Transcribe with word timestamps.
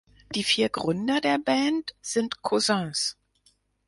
Die 0.33 0.43
vier 0.43 0.69
Gründer 0.69 1.21
der 1.21 1.37
Band 1.37 1.93
sind 2.01 2.41
Cousins. 2.41 3.17